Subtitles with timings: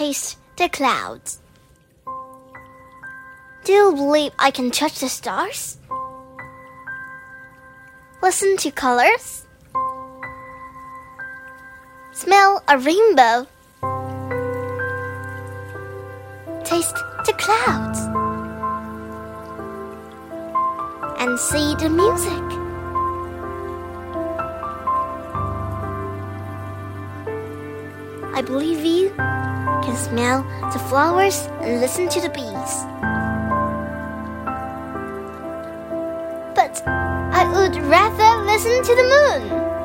[0.00, 1.40] taste the clouds.
[3.64, 5.76] Do you believe I can touch the stars?
[8.22, 9.46] Listen to colors.
[12.12, 13.46] Smell a rainbow.
[16.64, 16.96] Taste
[17.26, 18.00] the clouds.
[21.20, 22.48] And see the music.
[28.34, 29.49] I believe you
[29.90, 32.72] can smell the flowers and listen to the bees.
[36.54, 39.79] But I would rather listen to the moon.